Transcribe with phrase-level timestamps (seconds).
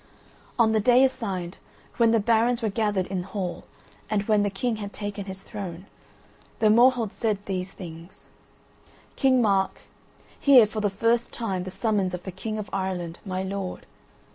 [0.57, 1.59] On the day assigned,
[1.97, 3.65] when the barons were gathered in hall,
[4.09, 5.85] and when the King had taken his throne,
[6.57, 8.25] the Morholt said these things:
[9.15, 9.81] "King Mark,
[10.39, 13.85] hear for the last time the summons of the King of Ireland, my lord.